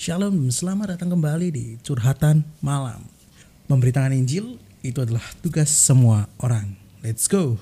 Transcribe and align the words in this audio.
Shalom, 0.00 0.48
selamat 0.48 0.96
datang 0.96 1.12
kembali 1.12 1.52
di 1.52 1.76
Curhatan 1.84 2.40
Malam. 2.64 3.04
Memberitakan 3.68 4.16
Injil 4.16 4.56
itu 4.80 4.96
adalah 4.96 5.20
tugas 5.44 5.68
semua 5.68 6.24
orang. 6.40 6.72
Let's 7.04 7.28
go. 7.28 7.60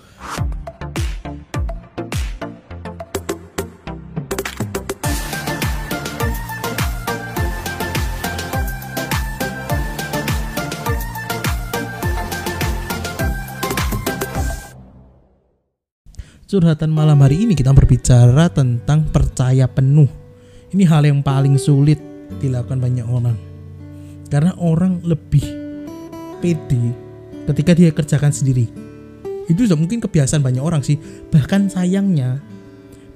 Curhatan 16.47 16.95
malam 16.95 17.19
hari 17.19 17.51
ini 17.51 17.59
kita 17.59 17.75
berbicara 17.75 18.47
tentang 18.47 19.11
percaya 19.11 19.67
penuh. 19.67 20.07
Ini 20.71 20.87
hal 20.87 21.03
yang 21.03 21.19
paling 21.19 21.59
sulit 21.59 22.08
dilakukan 22.37 22.79
banyak 22.79 23.07
orang. 23.09 23.37
Karena 24.29 24.53
orang 24.61 25.01
lebih 25.05 25.41
pede 26.45 26.93
ketika 27.49 27.73
dia 27.73 27.91
kerjakan 27.91 28.33
sendiri. 28.33 28.69
Itu 29.49 29.65
sudah 29.65 29.81
mungkin 29.81 30.05
kebiasaan 30.05 30.45
banyak 30.45 30.61
orang 30.61 30.85
sih. 30.85 31.01
Bahkan 31.33 31.73
sayangnya 31.73 32.45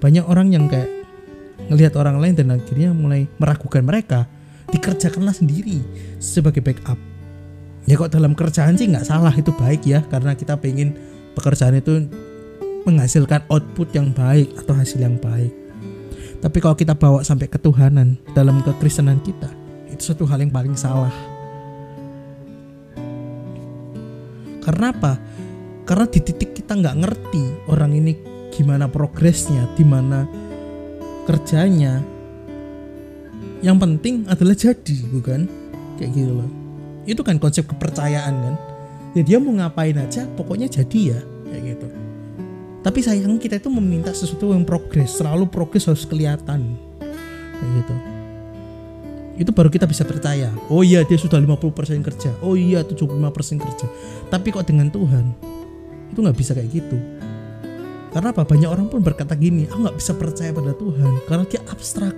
banyak 0.00 0.24
orang 0.24 0.50
yang 0.56 0.64
kayak 0.66 0.88
ngelihat 1.68 1.94
orang 2.00 2.18
lain 2.18 2.34
dan 2.34 2.56
akhirnya 2.56 2.96
mulai 2.96 3.28
meragukan 3.36 3.84
mereka. 3.84 4.24
Dikerjakanlah 4.72 5.36
sendiri 5.36 5.84
sebagai 6.16 6.64
backup. 6.64 6.96
Ya 7.84 8.00
kok 8.00 8.14
dalam 8.14 8.32
kerjaan 8.32 8.80
sih 8.80 8.88
nggak 8.88 9.04
salah 9.04 9.34
itu 9.34 9.52
baik 9.52 9.84
ya 9.84 10.00
karena 10.08 10.32
kita 10.32 10.56
pengen 10.56 10.96
pekerjaan 11.36 11.76
itu 11.76 12.08
menghasilkan 12.88 13.44
output 13.52 13.92
yang 13.92 14.10
baik 14.16 14.48
atau 14.56 14.72
hasil 14.72 15.02
yang 15.02 15.20
baik. 15.20 15.61
Tapi 16.42 16.58
kalau 16.58 16.74
kita 16.74 16.98
bawa 16.98 17.22
sampai 17.22 17.46
ketuhanan 17.46 18.18
dalam 18.34 18.58
kekristenan 18.66 19.22
kita, 19.22 19.46
itu 19.86 20.10
satu 20.10 20.26
hal 20.26 20.42
yang 20.42 20.50
paling 20.50 20.74
salah. 20.74 21.14
Karena 24.58 24.90
apa? 24.90 25.22
Karena 25.86 26.10
di 26.10 26.18
titik 26.18 26.58
kita 26.58 26.74
nggak 26.74 26.98
ngerti 26.98 27.70
orang 27.70 27.94
ini 27.94 28.18
gimana 28.50 28.90
progresnya, 28.90 29.70
di 29.78 29.86
mana 29.86 30.26
kerjanya. 31.30 32.02
Yang 33.62 33.76
penting 33.78 34.14
adalah 34.26 34.58
jadi, 34.58 34.96
bukan? 35.14 35.46
Kayak 35.94 36.10
gitu 36.10 36.32
loh. 36.42 36.50
Itu 37.06 37.22
kan 37.22 37.38
konsep 37.38 37.70
kepercayaan 37.70 38.34
kan. 38.34 38.54
Ya 39.14 39.22
dia 39.22 39.38
mau 39.38 39.54
ngapain 39.54 39.94
aja, 39.94 40.26
pokoknya 40.34 40.66
jadi 40.66 41.14
ya, 41.14 41.20
kayak 41.54 41.62
gitu. 41.78 42.01
Tapi 42.82 42.98
sayang 42.98 43.38
kita 43.38 43.62
itu 43.62 43.70
meminta 43.70 44.10
sesuatu 44.10 44.50
yang 44.50 44.66
progres, 44.66 45.14
selalu 45.14 45.46
progres 45.46 45.86
harus 45.86 46.02
kelihatan. 46.02 46.74
Kayak 47.58 47.70
gitu. 47.78 47.94
Itu 49.46 49.50
baru 49.54 49.70
kita 49.70 49.86
bisa 49.86 50.02
percaya. 50.02 50.50
Oh 50.66 50.82
iya 50.82 51.06
dia 51.06 51.16
sudah 51.16 51.38
50% 51.38 52.02
kerja. 52.02 52.30
Oh 52.42 52.58
iya 52.58 52.82
75% 52.82 53.62
kerja. 53.62 53.86
Tapi 54.28 54.46
kok 54.50 54.66
dengan 54.66 54.90
Tuhan 54.90 55.30
itu 56.10 56.18
nggak 56.18 56.36
bisa 56.36 56.52
kayak 56.52 56.68
gitu. 56.74 56.98
Karena 58.12 58.28
apa? 58.34 58.44
Banyak 58.44 58.68
orang 58.68 58.86
pun 58.92 59.00
berkata 59.00 59.32
gini, 59.32 59.64
aku 59.70 59.88
nggak 59.88 59.96
bisa 59.96 60.12
percaya 60.12 60.52
pada 60.52 60.76
Tuhan 60.76 61.12
karena 61.24 61.44
dia 61.48 61.64
abstrak 61.70 62.12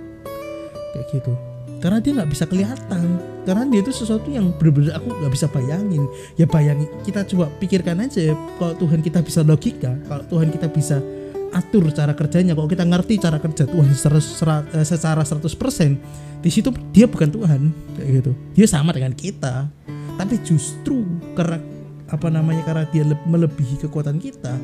kayak 0.91 1.07
gitu 1.11 1.54
karena 1.85 2.01
dia 2.01 2.17
nggak 2.17 2.31
bisa 2.33 2.49
kelihatan. 2.49 3.21
Karena 3.45 3.69
dia 3.69 3.85
itu 3.85 3.93
sesuatu 3.93 4.25
yang 4.33 4.49
benar-benar 4.57 4.97
aku 4.97 5.13
nggak 5.21 5.33
bisa 5.37 5.45
bayangin. 5.53 6.09
Ya 6.33 6.49
bayangin 6.49 6.89
kita 7.05 7.21
coba 7.29 7.53
pikirkan 7.61 8.01
aja 8.01 8.33
kalau 8.57 8.73
Tuhan 8.73 9.05
kita 9.05 9.21
bisa 9.21 9.45
logika 9.45 9.93
kalau 10.09 10.25
Tuhan 10.25 10.49
kita 10.49 10.65
bisa 10.73 10.97
atur 11.53 11.93
cara 11.93 12.17
kerjanya 12.17 12.57
kalau 12.57 12.65
kita 12.65 12.81
ngerti 12.81 13.21
cara 13.21 13.37
kerja 13.37 13.69
Tuhan 13.69 13.93
secara, 13.93 14.65
eh, 14.73 14.81
secara 14.81 15.21
100% 15.21 16.01
di 16.41 16.49
situ 16.49 16.73
dia 16.89 17.05
bukan 17.05 17.29
Tuhan 17.29 17.61
kayak 18.01 18.09
gitu. 18.17 18.31
Dia 18.57 18.65
sama 18.65 18.89
dengan 18.89 19.13
kita. 19.13 19.69
Tapi 20.17 20.41
justru 20.41 21.05
karena 21.37 21.61
apa 22.09 22.33
namanya 22.33 22.65
karena 22.65 22.89
dia 22.89 23.05
melebihi 23.05 23.85
kekuatan 23.85 24.17
kita 24.17 24.57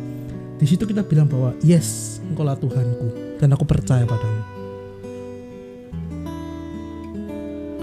di 0.62 0.66
situ 0.70 0.86
kita 0.86 1.02
bilang 1.02 1.26
bahwa 1.26 1.58
yes 1.66 2.22
engkau 2.30 2.46
lah 2.46 2.54
Tuhanku 2.54 3.38
dan 3.42 3.50
aku 3.50 3.66
percaya 3.66 4.06
padamu 4.06 4.61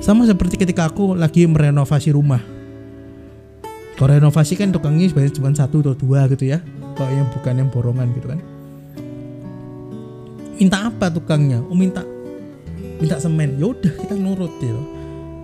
Sama 0.09 0.25
seperti 0.25 0.57
ketika 0.57 0.89
aku 0.89 1.13
lagi 1.13 1.45
merenovasi 1.45 2.17
rumah. 2.17 2.41
Kalau 3.93 4.09
renovasi 4.09 4.57
kan 4.57 4.73
tukangnya 4.73 5.05
sebenarnya 5.13 5.37
cuma 5.37 5.53
satu 5.53 5.85
atau 5.85 5.93
dua 5.93 6.25
gitu 6.33 6.49
ya. 6.49 6.65
Kalau 6.97 7.13
yang 7.13 7.29
bukan 7.29 7.53
yang 7.61 7.69
borongan 7.69 8.09
gitu 8.17 8.33
kan. 8.33 8.41
Minta 10.57 10.89
apa 10.89 11.13
tukangnya? 11.13 11.61
Oh 11.69 11.77
minta 11.77 12.09
minta 12.97 13.21
semen. 13.21 13.61
Ya 13.61 13.69
udah 13.69 13.93
kita 14.01 14.17
nurut 14.17 14.49
gitu. 14.57 14.81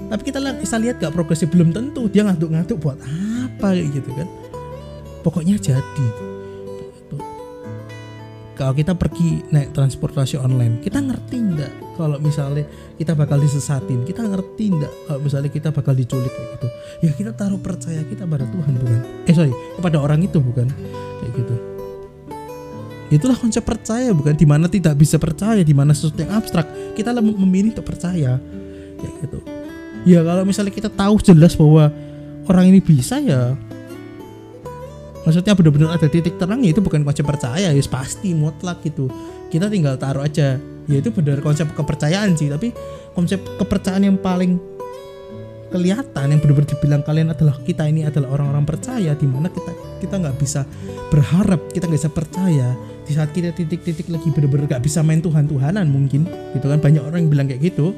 Tapi 0.08 0.32
kita 0.32 0.40
bisa 0.56 0.80
lihat 0.80 0.96
gak 0.96 1.12
progresif 1.12 1.52
belum 1.52 1.68
tentu 1.68 2.08
dia 2.08 2.24
ngaduk-ngaduk 2.24 2.80
buat 2.80 2.96
apa 3.04 3.76
gitu 3.76 4.16
kan. 4.16 4.24
Pokoknya 5.20 5.60
jadi 5.60 6.08
kalau 8.64 8.80
kita 8.80 8.96
pergi 8.96 9.44
naik 9.52 9.76
transportasi 9.76 10.40
online 10.40 10.80
kita 10.80 10.96
ngerti 11.04 11.36
nggak 11.36 11.72
kalau 12.00 12.16
misalnya 12.16 12.64
kita 12.96 13.12
bakal 13.12 13.36
disesatin? 13.36 14.08
Kita 14.08 14.24
ngerti 14.24 14.72
nggak 14.72 14.92
kalau 15.04 15.20
misalnya 15.20 15.50
kita 15.52 15.68
bakal 15.68 15.92
diculik 15.92 16.32
gitu? 16.32 16.68
Ya 17.04 17.12
kita 17.12 17.36
taruh 17.36 17.60
percaya 17.60 18.00
kita 18.08 18.24
pada 18.24 18.48
Tuhan 18.48 18.72
bukan? 18.80 19.00
Eh 19.28 19.34
sorry 19.36 19.52
kepada 19.52 20.00
orang 20.00 20.24
itu 20.24 20.40
bukan? 20.40 20.72
Kayak 21.20 21.32
gitu. 21.44 21.54
Itulah 23.12 23.36
konsep 23.36 23.60
percaya 23.68 24.10
bukan? 24.16 24.32
Di 24.32 24.48
mana 24.48 24.64
tidak 24.64 24.96
bisa 24.96 25.20
percaya 25.20 25.60
di 25.60 25.76
mana 25.76 25.92
sesuatu 25.92 26.24
yang 26.24 26.32
abstrak 26.32 26.66
kita 26.96 27.12
memilih 27.20 27.76
untuk 27.76 27.84
percaya. 27.84 28.40
Kayak 28.96 29.14
gitu. 29.28 29.38
Ya 30.08 30.24
kalau 30.24 30.48
misalnya 30.48 30.72
kita 30.72 30.88
tahu 30.88 31.20
jelas 31.20 31.52
bahwa 31.52 31.92
orang 32.48 32.72
ini 32.72 32.80
bisa 32.80 33.20
ya 33.20 33.52
maksudnya 35.24 35.56
benar-benar 35.56 35.96
ada 35.96 36.06
titik 36.06 36.36
terang 36.36 36.60
ya 36.60 36.70
itu 36.70 36.84
bukan 36.84 37.02
konsep 37.02 37.24
percaya 37.24 37.72
ya 37.72 37.82
pasti 37.88 38.36
mutlak 38.36 38.84
gitu. 38.84 39.08
Kita 39.48 39.72
tinggal 39.72 39.96
taruh 39.96 40.24
aja. 40.24 40.60
Ya 40.84 40.96
itu 41.00 41.08
benar 41.08 41.40
konsep 41.40 41.64
kepercayaan 41.72 42.36
sih 42.36 42.52
tapi 42.52 42.76
konsep 43.16 43.40
kepercayaan 43.56 44.04
yang 44.04 44.18
paling 44.20 44.60
kelihatan 45.72 46.30
yang 46.30 46.38
benar-benar 46.38 46.70
dibilang 46.70 47.02
kalian 47.02 47.28
adalah 47.34 47.56
kita 47.64 47.88
ini 47.88 48.06
adalah 48.06 48.36
orang-orang 48.38 48.62
percaya 48.62 49.10
di 49.16 49.26
mana 49.26 49.50
kita 49.50 49.74
kita 49.98 50.22
nggak 50.22 50.36
bisa 50.38 50.62
berharap 51.08 51.58
kita 51.72 51.88
nggak 51.88 52.00
bisa 52.04 52.12
percaya. 52.12 52.68
Di 53.04 53.12
saat 53.12 53.32
kita 53.36 53.52
titik-titik 53.52 54.08
lagi 54.08 54.28
benar-benar 54.32 54.76
nggak 54.76 54.84
bisa 54.84 55.00
main 55.00 55.24
Tuhan 55.24 55.48
Tuhanan 55.48 55.88
mungkin 55.88 56.28
gitu 56.52 56.68
kan. 56.68 56.78
Banyak 56.78 57.02
orang 57.04 57.26
yang 57.26 57.30
bilang 57.32 57.46
kayak 57.48 57.72
gitu. 57.72 57.96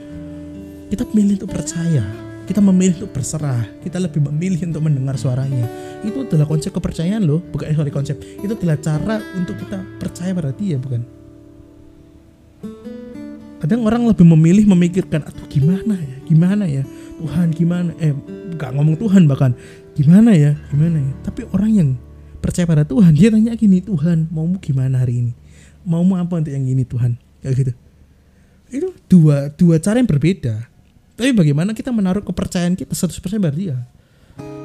Kita 0.87 1.03
pilih 1.11 1.43
untuk 1.43 1.51
percaya 1.51 2.26
kita 2.47 2.63
memilih 2.63 3.03
untuk 3.03 3.19
berserah. 3.19 3.67
Kita 3.83 3.99
lebih 3.99 4.23
memilih 4.23 4.63
untuk 4.71 4.87
mendengar 4.87 5.19
suaranya. 5.19 5.67
Itu 6.07 6.23
adalah 6.23 6.47
konsep 6.47 6.71
kepercayaan 6.71 7.27
loh. 7.27 7.43
Bukan 7.43 7.75
sorry 7.75 7.91
konsep. 7.91 8.17
Itu 8.23 8.55
adalah 8.55 8.79
cara 8.79 9.19
untuk 9.35 9.59
kita 9.59 9.83
percaya 9.99 10.31
pada 10.31 10.55
dia 10.55 10.79
bukan? 10.79 11.03
Kadang 13.59 13.83
orang 13.83 14.07
lebih 14.07 14.23
memilih 14.23 14.65
memikirkan 14.71 15.27
atau 15.27 15.43
gimana 15.51 15.99
ya? 15.99 16.17
Gimana 16.23 16.65
ya? 16.71 16.87
Tuhan 17.19 17.51
gimana? 17.51 17.91
Eh 17.99 18.15
gak 18.55 18.71
ngomong 18.79 18.95
Tuhan 18.95 19.27
bahkan. 19.27 19.59
Gimana 19.99 20.31
ya? 20.39 20.55
Gimana 20.71 21.03
ya? 21.03 21.13
Tapi 21.27 21.51
orang 21.51 21.73
yang 21.75 21.89
percaya 22.39 22.63
pada 22.63 22.87
Tuhan 22.87 23.11
dia 23.11 23.35
tanya 23.35 23.59
gini 23.59 23.83
Tuhan 23.83 24.31
maumu 24.31 24.63
gimana 24.63 25.03
hari 25.03 25.27
ini? 25.27 25.33
Maumu 25.83 26.15
apa 26.15 26.39
untuk 26.39 26.55
yang 26.55 26.63
ini 26.63 26.87
Tuhan? 26.87 27.19
Kayak 27.43 27.55
gitu. 27.59 27.73
Itu 28.71 28.89
dua 29.11 29.51
dua 29.51 29.83
cara 29.83 29.99
yang 29.99 30.07
berbeda 30.07 30.76
tapi 31.17 31.33
bagaimana 31.33 31.73
kita 31.73 31.89
menaruh 31.89 32.21
kepercayaan 32.21 32.77
kita 32.77 32.93
100% 32.93 33.41
pada 33.41 33.57
dia? 33.57 33.77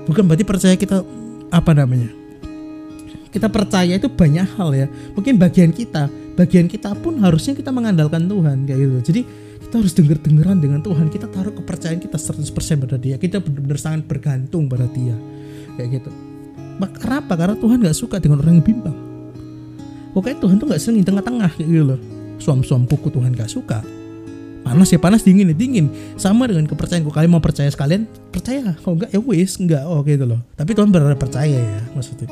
Bukan 0.03 0.27
berarti 0.27 0.43
percaya 0.43 0.75
kita 0.75 0.99
apa 1.47 1.71
namanya? 1.71 2.11
Kita 3.31 3.47
percaya 3.47 3.95
itu 3.95 4.11
banyak 4.11 4.59
hal 4.59 4.69
ya. 4.75 4.87
Mungkin 5.15 5.39
bagian 5.39 5.71
kita, 5.71 6.11
bagian 6.35 6.67
kita 6.67 6.91
pun 6.99 7.23
harusnya 7.23 7.55
kita 7.55 7.71
mengandalkan 7.71 8.27
Tuhan 8.27 8.67
kayak 8.67 8.79
gitu. 8.83 8.99
Jadi 8.99 9.21
kita 9.63 9.79
harus 9.79 9.95
denger-dengeran 9.95 10.59
dengan 10.59 10.83
Tuhan. 10.83 11.07
Kita 11.07 11.31
taruh 11.31 11.55
kepercayaan 11.55 12.03
kita 12.03 12.19
100% 12.19 12.43
pada 12.83 12.99
dia. 12.99 13.15
Kita 13.15 13.39
benar-benar 13.39 13.79
sangat 13.79 14.03
bergantung 14.03 14.67
pada 14.67 14.91
dia. 14.91 15.15
Kayak 15.79 16.03
gitu. 16.03 16.11
Kenapa? 16.99 17.39
Karena 17.39 17.55
Tuhan 17.55 17.77
gak 17.79 17.95
suka 17.95 18.19
dengan 18.19 18.43
orang 18.43 18.59
yang 18.59 18.67
bimbang. 18.67 18.97
Pokoknya 20.11 20.43
Tuhan 20.43 20.59
tuh 20.59 20.67
gak 20.67 20.81
seneng 20.83 20.99
di 20.99 21.07
tengah-tengah 21.07 21.51
kayak 21.55 21.69
gitu 21.71 21.85
loh. 21.95 21.99
Suam-suam 22.43 22.83
kuku 22.83 23.07
Tuhan 23.07 23.31
gak 23.31 23.47
suka 23.47 24.00
panas 24.71 24.87
ya 24.87 24.99
panas 25.03 25.21
dingin 25.27 25.51
ya 25.51 25.55
dingin. 25.55 25.91
Sama 26.15 26.47
dengan 26.47 26.63
kepercayaan 26.63 27.03
kalian 27.03 27.31
mau 27.31 27.43
percaya 27.43 27.67
sekalian 27.67 28.07
percaya. 28.31 28.71
Kalau 28.79 28.95
enggak 28.95 29.11
ya 29.11 29.19
wis 29.19 29.59
enggak 29.59 29.83
oh 29.83 29.99
gitu 30.07 30.23
loh. 30.23 30.39
Tapi 30.55 30.71
Tuhan 30.71 30.87
benar 30.89 31.11
percaya 31.19 31.59
ya 31.59 31.81
maksudnya. 31.91 32.31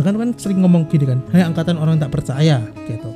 Bahkan 0.00 0.14
kan 0.16 0.28
sering 0.40 0.58
ngomong 0.64 0.88
gini 0.88 1.04
kan 1.04 1.20
hanya 1.36 1.52
angkatan 1.52 1.76
orang 1.76 2.00
tak 2.00 2.10
percaya 2.10 2.64
gitu. 2.88 3.10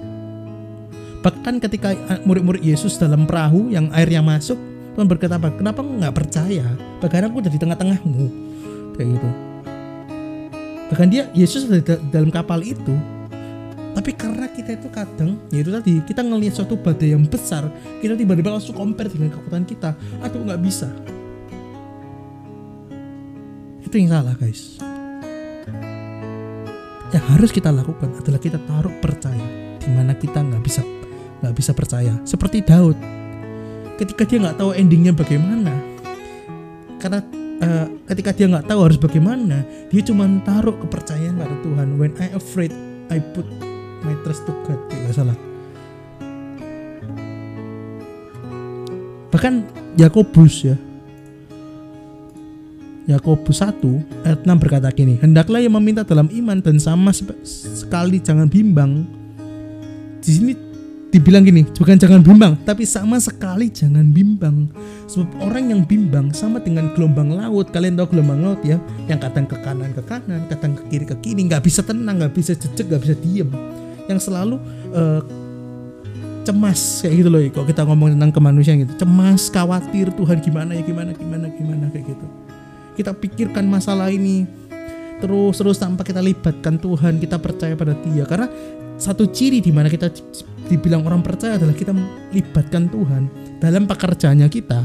Bahkan 1.25 1.59
ketika 1.65 1.97
murid-murid 2.29 2.63
Yesus 2.63 3.01
dalam 3.01 3.27
perahu 3.27 3.73
yang 3.73 3.91
airnya 3.91 4.23
masuk 4.23 4.61
Tuhan 4.95 5.07
berkata 5.07 5.39
apa? 5.39 5.55
Kenapa 5.55 5.81
nggak 5.81 6.15
percaya? 6.15 6.67
Bahkan 6.99 7.31
aku 7.31 7.39
udah 7.39 7.53
di 7.55 7.59
tengah-tengahmu. 7.59 8.27
Kayak 8.99 9.09
gitu. 9.15 9.29
Bahkan 10.91 11.07
dia 11.07 11.31
Yesus 11.39 11.71
dalam 12.11 12.35
kapal 12.35 12.67
itu 12.67 12.95
tapi 13.99 14.15
karena 14.15 14.47
kita 14.47 14.79
itu 14.79 14.87
kadang 14.95 15.43
yaitu 15.51 15.75
tadi 15.75 15.99
kita 16.07 16.23
ngelihat 16.23 16.55
suatu 16.55 16.79
badai 16.79 17.19
yang 17.19 17.27
besar 17.27 17.67
kita 17.99 18.15
tiba-tiba 18.15 18.55
langsung 18.55 18.79
compare 18.79 19.11
dengan 19.11 19.35
kekuatan 19.35 19.67
kita. 19.67 19.91
Aduh 20.23 20.47
nggak 20.47 20.63
bisa. 20.63 20.87
Itu 23.83 23.99
yang 23.99 24.15
salah 24.15 24.39
guys. 24.39 24.79
Yang 27.11 27.25
harus 27.27 27.51
kita 27.51 27.75
lakukan 27.75 28.15
adalah 28.23 28.39
kita 28.39 28.63
taruh 28.71 28.95
percaya 29.03 29.75
di 29.83 29.91
mana 29.91 30.15
kita 30.15 30.47
nggak 30.47 30.63
bisa 30.63 30.87
nggak 31.43 31.55
bisa 31.59 31.75
percaya. 31.75 32.15
Seperti 32.23 32.63
Daud. 32.63 32.95
Ketika 33.99 34.23
dia 34.31 34.39
nggak 34.47 34.63
tahu 34.63 34.79
endingnya 34.79 35.11
bagaimana 35.11 35.75
karena 37.03 37.19
uh, 37.67 37.87
ketika 38.15 38.31
dia 38.31 38.47
nggak 38.47 38.71
tahu 38.71 38.79
harus 38.87 38.99
bagaimana 39.03 39.67
dia 39.91 40.07
cuma 40.07 40.31
taruh 40.47 40.79
kepercayaan 40.87 41.35
pada 41.35 41.57
Tuhan. 41.67 41.99
When 41.99 42.15
I 42.23 42.31
afraid 42.39 42.71
I 43.11 43.19
put 43.35 43.51
my 44.05 44.15
trust 44.23 44.47
tidak 44.47 45.13
salah. 45.15 45.39
Bahkan 49.29 49.55
Yakobus 50.01 50.67
ya. 50.67 50.77
Yakobus 53.09 53.65
1 53.65 53.81
ayat 54.29 54.45
6 54.45 54.53
berkata 54.61 54.93
gini 54.93 55.17
hendaklah 55.17 55.65
yang 55.65 55.73
meminta 55.81 56.05
dalam 56.05 56.29
iman 56.29 56.61
dan 56.61 56.77
sama 56.77 57.09
sekali 57.15 58.21
jangan 58.21 58.51
bimbang. 58.51 59.09
Di 60.21 60.29
sini 60.29 60.53
dibilang 61.09 61.41
gini 61.41 61.65
bukan 61.65 61.97
jangan 61.97 62.21
bimbang 62.21 62.61
tapi 62.69 62.85
sama 62.85 63.17
sekali 63.17 63.73
jangan 63.73 64.13
bimbang. 64.13 64.69
Sebab 65.09 65.41
orang 65.41 65.73
yang 65.73 65.81
bimbang 65.89 66.37
sama 66.37 66.61
dengan 66.61 66.93
gelombang 66.93 67.33
laut 67.33 67.73
kalian 67.73 67.97
tahu 67.97 68.13
gelombang 68.13 68.45
laut 68.45 68.61
ya 68.61 68.77
yang 69.09 69.17
kadang 69.17 69.49
ke 69.49 69.57
kanan 69.65 69.95
ke 69.97 70.03
kanan 70.05 70.45
kadang 70.53 70.77
ke 70.77 70.83
kiri 70.93 71.07
ke 71.09 71.17
kiri 71.25 71.49
nggak 71.49 71.65
bisa 71.65 71.81
tenang 71.81 72.21
nggak 72.21 72.37
bisa 72.37 72.53
jejak 72.53 72.93
nggak 72.93 73.03
bisa 73.09 73.17
diem 73.25 73.49
yang 74.09 74.19
selalu 74.19 74.57
uh, 74.97 75.21
cemas 76.49 77.05
kayak 77.05 77.15
gitu 77.21 77.29
loh 77.29 77.41
kalau 77.53 77.67
kita 77.69 77.83
ngomong 77.85 78.09
tentang 78.17 78.33
kemanusiaan 78.33 78.81
gitu. 78.89 78.93
Cemas 79.05 79.53
khawatir 79.53 80.09
Tuhan 80.17 80.41
gimana 80.41 80.73
ya 80.73 80.81
gimana 80.81 81.13
gimana 81.13 81.47
gimana 81.53 81.85
kayak 81.93 82.17
gitu. 82.17 82.27
Kita 82.97 83.13
pikirkan 83.13 83.69
masalah 83.69 84.09
ini 84.09 84.49
terus 85.21 85.61
terus 85.61 85.77
tanpa 85.77 86.09
kita 86.09 86.25
libatkan 86.25 86.81
Tuhan 86.81 87.21
kita 87.21 87.37
percaya 87.37 87.77
pada 87.77 87.93
Dia. 88.01 88.25
Karena 88.25 88.49
satu 88.97 89.29
ciri 89.29 89.61
di 89.61 89.69
mana 89.69 89.93
kita 89.93 90.09
dibilang 90.73 91.05
orang 91.05 91.21
percaya 91.21 91.61
adalah 91.61 91.77
kita 91.77 91.93
melibatkan 91.93 92.89
Tuhan 92.89 93.23
dalam 93.61 93.85
pekerjaannya 93.85 94.49
kita. 94.49 94.81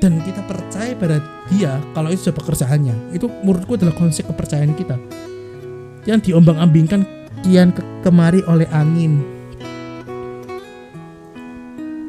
Dan 0.00 0.16
kita 0.24 0.40
percaya 0.48 0.96
pada 0.96 1.20
dia 1.52 1.76
kalau 1.92 2.08
itu 2.08 2.26
sudah 2.26 2.36
pekerjaannya. 2.40 3.12
Itu 3.12 3.28
menurutku 3.44 3.76
adalah 3.76 3.92
konsep 3.92 4.24
kepercayaan 4.26 4.72
kita. 4.72 4.96
Yang 6.08 6.32
diombang-ambingkan 6.32 7.19
kian 7.42 7.72
ke 7.72 7.82
kemari 8.04 8.44
oleh 8.44 8.68
angin. 8.74 9.22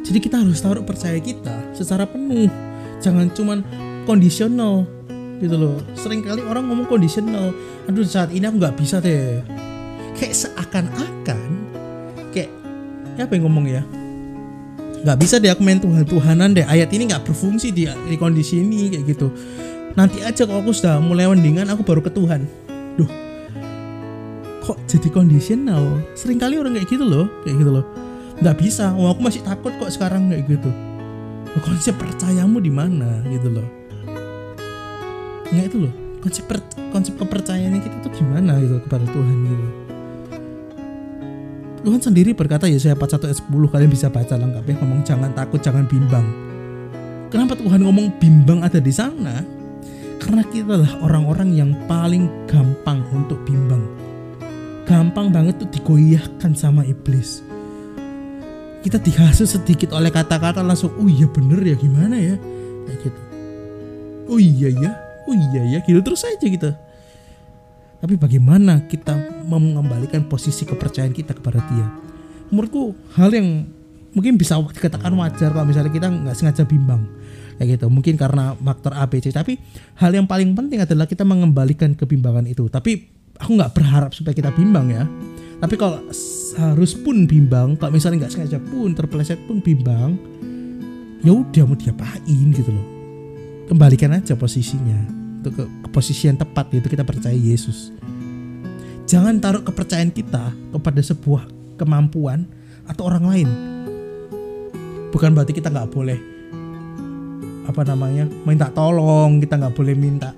Jadi 0.01 0.19
kita 0.19 0.43
harus 0.43 0.59
taruh 0.59 0.83
percaya 0.83 1.15
kita 1.23 1.71
secara 1.71 2.03
penuh. 2.03 2.51
Jangan 2.99 3.31
cuman 3.31 3.63
kondisional 4.03 4.83
gitu 5.39 5.55
loh. 5.55 5.79
Seringkali 5.95 6.43
orang 6.43 6.67
ngomong 6.67 6.87
kondisional. 6.89 7.55
Aduh 7.87 8.03
saat 8.03 8.35
ini 8.35 8.43
aku 8.43 8.59
nggak 8.59 8.75
bisa 8.75 8.99
deh. 8.99 9.39
Kayak 10.19 10.35
seakan-akan 10.35 11.39
kayak 12.35 12.51
ya 13.15 13.23
apa 13.23 13.33
yang 13.39 13.47
ngomong 13.47 13.65
ya? 13.71 13.81
Nggak 15.01 15.17
bisa 15.17 15.39
deh 15.39 15.49
aku 15.49 15.63
main 15.63 15.79
Tuhan 15.79 16.03
Tuhanan 16.03 16.51
deh. 16.53 16.67
Ayat 16.67 16.91
ini 16.91 17.07
nggak 17.07 17.25
berfungsi 17.25 17.71
di, 17.71 17.87
di 17.87 18.15
kondisi 18.19 18.59
ini 18.59 18.91
kayak 18.91 19.05
gitu. 19.15 19.31
Nanti 19.95 20.19
aja 20.27 20.43
kalau 20.43 20.59
aku 20.59 20.75
sudah 20.75 20.99
mulai 20.99 21.27
mendingan 21.27 21.71
aku 21.71 21.87
baru 21.87 22.03
ke 22.03 22.11
Tuhan 22.11 22.70
kok 24.61 24.77
jadi 24.85 25.09
kondisional 25.09 25.99
sering 26.13 26.37
kali 26.37 26.55
orang 26.61 26.77
kayak 26.77 26.89
gitu 26.89 27.03
loh 27.03 27.25
kayak 27.43 27.57
gitu 27.59 27.71
loh 27.73 27.85
nggak 28.41 28.57
bisa 28.57 28.93
oh 28.95 29.09
aku 29.09 29.21
masih 29.25 29.41
takut 29.41 29.73
kok 29.77 29.89
sekarang 29.89 30.29
kayak 30.29 30.45
gitu 30.47 30.69
konsep 31.65 31.97
percayamu 31.99 32.63
di 32.63 32.71
mana 32.71 33.25
gitu 33.27 33.49
loh 33.51 33.67
nggak 35.51 35.65
itu 35.67 35.77
loh 35.83 35.93
konsep 36.21 36.45
per, 36.45 36.61
konsep 36.93 37.17
kepercayaannya 37.17 37.81
kita 37.81 37.97
tuh 38.05 38.13
gimana 38.13 38.61
gitu 38.61 38.77
kepada 38.85 39.03
Tuhan 39.09 39.37
gitu 39.49 39.67
Tuhan 41.81 41.97
sendiri 41.97 42.37
berkata 42.37 42.69
ya 42.69 42.77
saya 42.77 42.93
41 42.93 43.25
ayat 43.25 43.39
10 43.41 43.73
kalian 43.73 43.89
bisa 43.89 44.07
baca 44.13 44.37
lengkapnya 44.37 44.75
ngomong 44.85 45.01
jangan 45.01 45.33
takut 45.33 45.57
jangan 45.65 45.89
bimbang. 45.89 46.25
Kenapa 47.33 47.57
Tuhan 47.57 47.81
ngomong 47.81 48.21
bimbang 48.21 48.61
ada 48.61 48.77
di 48.77 48.93
sana? 48.93 49.41
Karena 50.21 50.45
kita 50.45 50.77
adalah 50.77 50.93
orang-orang 51.01 51.57
yang 51.57 51.73
paling 51.89 52.29
gampang 52.45 53.01
untuk 53.09 53.41
bimbang. 53.49 53.81
Gampang 54.91 55.31
banget 55.31 55.55
tuh 55.63 55.71
digoyahkan 55.71 56.51
sama 56.51 56.83
iblis. 56.83 57.39
Kita 58.83 58.99
dihasut 58.99 59.47
sedikit 59.47 59.95
oleh 59.95 60.11
kata-kata 60.11 60.59
langsung, 60.59 60.91
oh 60.99 61.07
iya 61.07 61.31
bener 61.31 61.63
ya 61.63 61.79
gimana 61.79 62.19
ya? 62.19 62.35
Kayak 62.89 62.99
gitu. 63.07 63.21
Oh 64.27 64.39
iya 64.41 64.69
ya, 64.73 64.91
oh 65.31 65.35
iya 65.35 65.77
ya, 65.77 65.79
gitu 65.85 66.03
terus 66.03 66.27
aja 66.27 66.43
gitu 66.43 66.71
tapi 68.01 68.17
bagaimana 68.17 68.89
kita 68.89 69.45
mengembalikan 69.45 70.25
posisi 70.25 70.65
kepercayaan 70.65 71.13
kita 71.13 71.37
kepada 71.37 71.61
dia 71.69 71.85
menurutku 72.49 72.97
hal 73.13 73.29
yang 73.29 73.69
mungkin 74.11 74.35
bisa 74.35 74.57
dikatakan 74.57 75.13
wajar 75.15 75.53
kalau 75.53 75.69
misalnya 75.69 75.93
kita 75.93 76.09
nggak 76.09 76.35
sengaja 76.35 76.65
bimbang 76.65 77.05
kayak 77.61 77.77
gitu 77.77 77.87
mungkin 77.93 78.17
karena 78.17 78.57
faktor 78.57 78.97
ABC 78.97 79.29
tapi 79.29 79.61
hal 80.01 80.11
yang 80.11 80.25
paling 80.25 80.57
penting 80.57 80.81
adalah 80.81 81.05
kita 81.05 81.21
mengembalikan 81.21 81.93
kebimbangan 81.93 82.49
itu 82.49 82.65
tapi 82.67 83.20
aku 83.41 83.57
nggak 83.57 83.73
berharap 83.73 84.13
supaya 84.13 84.37
kita 84.37 84.53
bimbang 84.53 84.93
ya. 84.93 85.03
Tapi 85.61 85.75
kalau 85.77 86.01
harus 86.57 86.91
pun 86.97 87.25
bimbang 87.25 87.73
kalau 87.77 87.93
misalnya 87.93 88.25
nggak 88.25 88.33
sengaja 88.33 88.59
pun 88.61 88.93
terpeleset 88.93 89.39
pun 89.47 89.63
bimbang 89.63 90.19
ya 91.21 91.31
udah 91.33 91.63
mau 91.65 91.77
diapain 91.77 92.47
gitu 92.53 92.69
loh. 92.69 92.87
Kembalikan 93.65 94.13
aja 94.13 94.37
posisinya 94.37 94.99
itu 95.41 95.49
ke, 95.49 95.63
ke 95.65 95.87
posisi 95.89 96.29
yang 96.29 96.37
tepat 96.37 96.69
yaitu 96.73 96.89
kita 96.89 97.01
percaya 97.01 97.33
Yesus. 97.33 97.89
Jangan 99.09 99.41
taruh 99.41 99.63
kepercayaan 99.65 100.13
kita 100.13 100.53
kepada 100.71 101.01
sebuah 101.01 101.49
kemampuan 101.75 102.45
atau 102.85 103.09
orang 103.09 103.25
lain. 103.25 103.49
Bukan 105.11 105.35
berarti 105.35 105.51
kita 105.51 105.67
nggak 105.67 105.91
boleh 105.91 106.19
apa 107.61 107.85
namanya 107.85 108.25
minta 108.43 108.67
tolong 108.73 109.37
kita 109.37 109.55
nggak 109.55 109.75
boleh 109.77 109.95
minta 109.95 110.33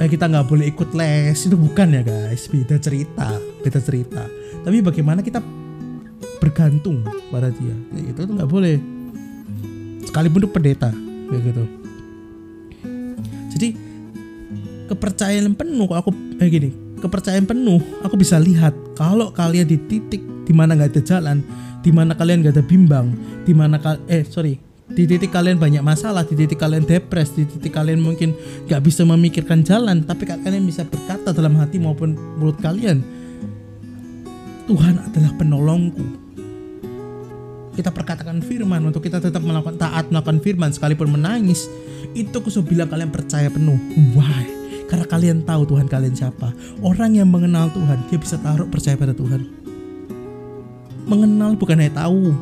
eh 0.00 0.08
kita 0.08 0.28
nggak 0.28 0.46
boleh 0.48 0.66
ikut 0.72 0.94
les. 0.96 1.36
Itu 1.36 1.56
bukan 1.58 1.92
ya 1.92 2.02
guys. 2.04 2.48
Beda 2.48 2.76
cerita. 2.80 3.36
Beda 3.60 3.80
cerita. 3.82 4.22
Tapi 4.62 4.78
bagaimana 4.80 5.20
kita 5.20 5.42
bergantung 6.40 7.04
pada 7.28 7.50
dia. 7.52 7.74
Kayak 7.92 8.04
gitu 8.12 8.18
itu 8.24 8.32
nggak 8.38 8.50
boleh. 8.50 8.76
Sekalipun 10.08 10.40
itu 10.44 10.50
pendeta. 10.50 10.90
Kayak 11.28 11.42
gitu. 11.52 11.64
Jadi 13.52 13.68
kepercayaan 14.88 15.52
penuh 15.52 15.90
aku 15.92 16.10
eh 16.40 16.48
gini. 16.48 16.70
Kepercayaan 17.02 17.44
penuh 17.44 17.82
aku 18.06 18.14
bisa 18.14 18.38
lihat 18.38 18.72
kalau 18.94 19.34
kalian 19.34 19.66
di 19.66 19.78
titik 19.90 20.22
di 20.46 20.52
mana 20.54 20.78
nggak 20.78 20.94
ada 20.94 21.02
jalan 21.02 21.38
di 21.82 21.90
mana 21.90 22.14
kalian 22.14 22.46
nggak 22.46 22.54
ada 22.58 22.64
bimbang 22.64 23.10
di 23.42 23.50
mana 23.50 23.78
eh 24.06 24.22
sorry 24.22 24.71
di 24.90 25.06
titik 25.06 25.30
kalian 25.30 25.60
banyak 25.62 25.80
masalah 25.80 26.26
di 26.26 26.34
titik 26.34 26.58
kalian 26.58 26.82
depres 26.82 27.30
di 27.32 27.46
titik 27.46 27.70
kalian 27.70 28.02
mungkin 28.02 28.34
nggak 28.66 28.82
bisa 28.82 29.06
memikirkan 29.06 29.62
jalan 29.62 30.02
tapi 30.02 30.26
kalian 30.26 30.66
bisa 30.66 30.82
berkata 30.82 31.30
dalam 31.30 31.54
hati 31.56 31.78
maupun 31.78 32.18
mulut 32.40 32.58
kalian 32.58 33.00
Tuhan 34.66 34.94
adalah 34.98 35.32
penolongku 35.38 36.06
kita 37.72 37.88
perkatakan 37.88 38.44
firman 38.44 38.84
untuk 38.84 39.00
kita 39.06 39.22
tetap 39.22 39.40
melakukan 39.40 39.80
taat 39.80 40.10
melakukan 40.12 40.42
firman 40.42 40.74
sekalipun 40.74 41.08
menangis 41.08 41.70
itu 42.12 42.34
aku 42.34 42.50
bilang 42.66 42.90
kalian 42.90 43.08
percaya 43.08 43.48
penuh 43.48 43.78
why 44.12 44.62
karena 44.92 45.08
kalian 45.08 45.40
tahu 45.48 45.64
Tuhan 45.64 45.88
kalian 45.88 46.12
siapa. 46.12 46.52
Orang 46.84 47.16
yang 47.16 47.32
mengenal 47.32 47.72
Tuhan, 47.72 47.96
dia 48.12 48.20
bisa 48.20 48.36
taruh 48.36 48.68
percaya 48.68 48.92
pada 48.92 49.16
Tuhan. 49.16 49.48
Mengenal 51.08 51.56
bukan 51.56 51.80
hanya 51.80 52.04
tahu. 52.04 52.36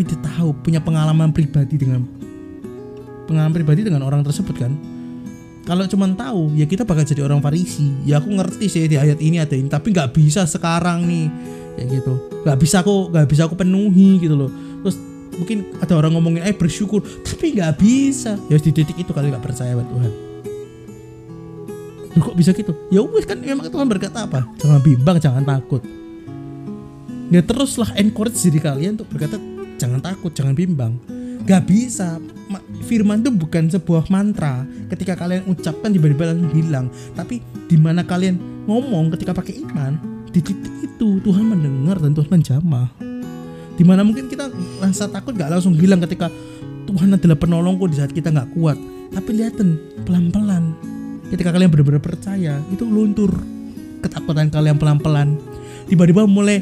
Tapi 0.00 0.16
dia 0.16 0.32
tahu, 0.32 0.56
punya 0.64 0.80
pengalaman 0.80 1.28
pribadi 1.28 1.76
dengan 1.76 2.00
pengalaman 3.28 3.52
pribadi 3.52 3.84
dengan 3.84 4.00
orang 4.00 4.24
tersebut 4.24 4.56
kan. 4.56 4.72
Kalau 5.68 5.84
cuma 5.92 6.08
tahu, 6.16 6.56
ya 6.56 6.64
kita 6.64 6.88
bakal 6.88 7.04
jadi 7.04 7.20
orang 7.20 7.44
Farisi. 7.44 7.92
Ya 8.08 8.16
aku 8.16 8.32
ngerti 8.32 8.64
sih 8.72 8.88
di 8.88 8.96
ayat 8.96 9.20
ini 9.20 9.36
ada 9.36 9.52
ini, 9.52 9.68
tapi 9.68 9.92
nggak 9.92 10.16
bisa 10.16 10.48
sekarang 10.48 11.04
nih, 11.04 11.28
kayak 11.76 12.00
gitu. 12.00 12.16
Nggak 12.48 12.58
bisa 12.64 12.80
aku, 12.80 13.12
nggak 13.12 13.28
bisa 13.28 13.44
aku 13.44 13.60
penuhi 13.60 14.24
gitu 14.24 14.40
loh. 14.40 14.48
Terus 14.80 14.96
mungkin 15.36 15.68
ada 15.84 15.92
orang 15.92 16.16
ngomongin, 16.16 16.48
eh 16.48 16.56
bersyukur, 16.56 17.04
tapi 17.04 17.52
nggak 17.60 17.76
bisa. 17.76 18.40
Ya 18.48 18.56
di 18.56 18.72
titik 18.72 18.96
itu 18.96 19.12
kali 19.12 19.28
nggak 19.28 19.44
percaya 19.44 19.76
pada 19.76 19.84
Tuhan. 19.84 20.12
Loh, 22.16 22.22
kok 22.24 22.36
bisa 22.40 22.56
gitu? 22.56 22.72
Ya 22.88 23.04
wes 23.04 23.28
kan 23.28 23.36
memang 23.36 23.68
Tuhan 23.68 23.84
berkata 23.84 24.24
apa? 24.24 24.48
Jangan 24.56 24.80
bimbang, 24.80 25.20
jangan 25.20 25.44
takut. 25.44 25.84
Ya 27.30 27.40
teruslah 27.46 27.94
encourage 27.94 28.42
diri 28.42 28.58
kalian 28.58 28.98
untuk 28.98 29.08
berkata 29.14 29.38
jangan 29.78 30.02
takut, 30.02 30.34
jangan 30.34 30.52
bimbang. 30.52 30.98
Gak 31.46 31.70
bisa. 31.70 32.18
Firman 32.84 33.22
itu 33.22 33.30
bukan 33.30 33.70
sebuah 33.70 34.10
mantra. 34.10 34.66
Ketika 34.90 35.14
kalian 35.14 35.46
ucapkan 35.46 35.94
tiba-tiba 35.94 36.34
langsung 36.34 36.50
hilang. 36.50 36.86
Tapi 37.14 37.38
di 37.70 37.78
mana 37.78 38.02
kalian 38.02 38.66
ngomong 38.66 39.14
ketika 39.14 39.30
pakai 39.30 39.62
iman, 39.62 39.94
di 40.34 40.42
titik 40.42 40.74
itu 40.82 41.22
Tuhan 41.22 41.46
mendengar 41.46 42.02
dan 42.02 42.12
Tuhan 42.14 42.28
menjamah 42.28 43.10
di 43.80 43.88
mana 43.88 44.04
mungkin 44.04 44.28
kita 44.28 44.52
rasa 44.76 45.08
takut 45.08 45.32
gak 45.32 45.48
langsung 45.48 45.72
hilang 45.72 46.04
ketika 46.04 46.28
Tuhan 46.84 47.16
adalah 47.16 47.32
penolongku 47.40 47.88
di 47.88 47.96
saat 47.96 48.12
kita 48.12 48.28
nggak 48.28 48.52
kuat 48.52 48.76
tapi 49.08 49.40
lihatin 49.40 49.80
pelan-pelan 50.04 50.76
ketika 51.32 51.48
kalian 51.48 51.72
benar-benar 51.72 52.04
percaya 52.04 52.60
itu 52.68 52.84
luntur 52.84 53.32
ketakutan 54.04 54.52
kalian 54.52 54.76
pelan-pelan 54.76 55.40
tiba-tiba 55.88 56.28
mulai 56.28 56.60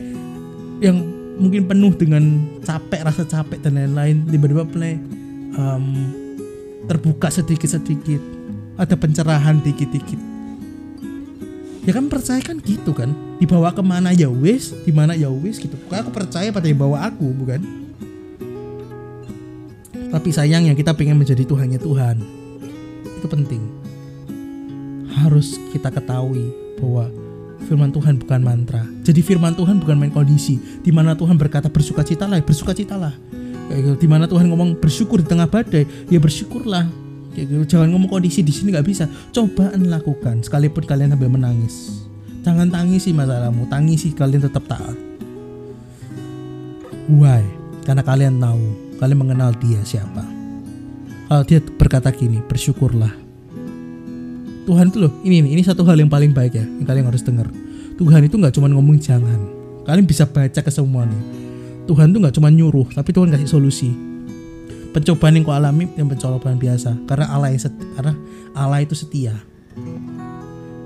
yang 0.78 1.02
mungkin 1.38 1.70
penuh 1.70 1.94
dengan 1.94 2.22
capek 2.66 3.06
rasa 3.06 3.22
capek 3.22 3.62
dan 3.62 3.78
lain-lain 3.78 4.26
tiba-tiba 4.26 4.66
mulai 4.66 4.98
um, 5.54 5.86
terbuka 6.90 7.30
sedikit-sedikit. 7.30 8.20
Ada 8.78 8.94
pencerahan 8.94 9.58
dikit-dikit. 9.58 10.20
Ya 11.82 11.96
kan 11.96 12.06
percaya 12.06 12.38
kan 12.38 12.62
gitu 12.62 12.94
kan? 12.94 13.10
Dibawa 13.42 13.74
ke 13.74 13.82
mana 13.82 14.14
ya 14.14 14.30
wis 14.30 14.70
di 14.86 14.92
mana 14.94 15.18
ya 15.18 15.26
wis 15.32 15.58
gitu. 15.58 15.74
Aku 15.90 16.14
percaya 16.14 16.52
pada 16.54 16.68
yang 16.68 16.78
bawa 16.78 17.10
aku 17.10 17.26
bukan? 17.32 17.64
Tapi 20.08 20.28
sayangnya 20.30 20.72
kita 20.78 20.94
pengen 20.94 21.18
menjadi 21.18 21.42
Tuhannya 21.42 21.80
Tuhan. 21.82 22.16
Itu 23.18 23.26
penting. 23.26 23.62
Harus 25.10 25.58
kita 25.74 25.90
ketahui 25.90 26.54
bahwa 26.78 27.10
firman 27.66 27.90
Tuhan 27.90 28.22
bukan 28.22 28.40
mantra. 28.40 28.82
Jadi 29.02 29.20
firman 29.24 29.56
Tuhan 29.58 29.82
bukan 29.82 29.96
main 29.98 30.12
kondisi. 30.14 30.60
Di 30.84 30.94
mana 30.94 31.18
Tuhan 31.18 31.34
berkata 31.34 31.66
bersukacitalah 31.66 32.38
bersukacitalah 32.46 33.14
gitu. 33.74 33.98
Di 33.98 34.06
mana 34.06 34.30
Tuhan 34.30 34.46
ngomong 34.46 34.78
bersyukur 34.78 35.20
di 35.24 35.28
tengah 35.28 35.50
badai 35.50 35.84
ya 36.08 36.18
bersyukurlah. 36.22 36.86
Gitu. 37.34 37.66
Jangan 37.66 37.90
ngomong 37.94 38.10
kondisi 38.10 38.46
di 38.46 38.54
sini 38.54 38.74
nggak 38.74 38.86
bisa. 38.86 39.10
Cobaan 39.34 39.90
lakukan 39.90 40.42
sekalipun 40.42 40.86
kalian 40.86 41.14
sambil 41.14 41.30
menangis. 41.30 42.06
Jangan 42.46 42.70
tangisi 42.70 43.10
masalahmu 43.10 43.66
tangisi 43.66 44.14
kalian 44.14 44.46
tetap 44.46 44.64
taat. 44.70 44.96
Why? 47.10 47.42
Karena 47.82 48.04
kalian 48.04 48.38
tahu 48.38 48.64
kalian 49.02 49.18
mengenal 49.18 49.50
dia 49.58 49.80
siapa. 49.82 50.24
Kalau 51.28 51.44
dia 51.44 51.60
berkata 51.60 52.08
gini 52.08 52.40
bersyukurlah 52.40 53.27
Tuhan 54.68 54.92
itu 54.92 55.00
loh 55.00 55.12
ini 55.24 55.40
ini 55.40 55.64
satu 55.64 55.80
hal 55.88 55.96
yang 55.96 56.12
paling 56.12 56.36
baik 56.36 56.52
ya 56.60 56.64
yang 56.64 56.84
kalian 56.84 57.08
harus 57.08 57.24
dengar. 57.24 57.48
Tuhan 57.96 58.20
itu 58.28 58.36
nggak 58.36 58.52
cuma 58.52 58.68
ngomong 58.68 59.00
jangan. 59.00 59.40
Kalian 59.88 60.04
bisa 60.04 60.28
baca 60.28 60.60
ke 60.60 60.68
semua 60.68 61.08
nih 61.08 61.22
Tuhan 61.88 62.12
tuh 62.12 62.20
nggak 62.20 62.36
cuma 62.36 62.52
nyuruh 62.52 62.92
tapi 62.92 63.16
Tuhan 63.16 63.32
kasih 63.32 63.48
solusi. 63.48 63.88
Pencobaan 64.92 65.40
yang 65.40 65.48
kau 65.48 65.56
alami 65.56 65.88
yang 65.96 66.04
pencobaan 66.04 66.60
biasa 66.60 67.08
karena 67.08 67.32
Allah 67.32 67.48
yang 67.48 67.60
setia, 67.64 67.88
karena 67.96 68.12
Allah 68.52 68.78
itu 68.84 68.92
setia. 68.92 69.34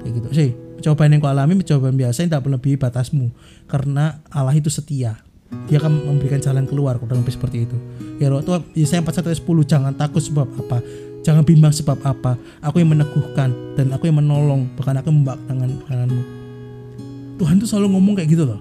Kayak 0.03 0.12
gitu. 0.15 0.29
Sih 0.31 0.51
pencobaan 0.79 1.11
yang 1.11 1.19
kau 1.19 1.31
alami 1.35 1.59
pencobaan 1.59 1.99
biasa 1.99 2.23
yang 2.23 2.31
tak 2.31 2.47
melebihi 2.47 2.79
batasmu 2.79 3.35
karena 3.67 4.23
Allah 4.31 4.55
itu 4.55 4.71
setia. 4.71 5.19
Dia 5.67 5.83
akan 5.83 6.07
memberikan 6.07 6.39
jalan 6.39 6.65
keluar 6.71 7.03
kurang 7.03 7.27
lebih 7.27 7.35
seperti 7.35 7.67
itu. 7.67 7.77
Ya 8.23 8.31
waktu 8.31 8.62
Yesaya 8.79 9.03
41 9.03 9.43
10 9.43 9.67
jangan 9.67 9.93
takut 9.99 10.23
sebab 10.23 10.47
apa 10.55 10.79
jangan 11.23 11.43
bimbang 11.47 11.73
sebab 11.73 11.99
apa. 12.02 12.37
Aku 12.62 12.83
yang 12.83 12.93
meneguhkan 12.93 13.55
dan 13.79 13.95
aku 13.95 14.11
yang 14.11 14.19
menolong 14.21 14.69
bahkan 14.76 14.99
aku 14.99 15.09
membak 15.11 15.38
tangan 15.47 15.71
kananmu. 15.87 16.23
Tuhan 17.38 17.59
tuh 17.59 17.67
selalu 17.67 17.99
ngomong 17.99 18.14
kayak 18.19 18.31
gitu 18.31 18.45
loh. 18.47 18.61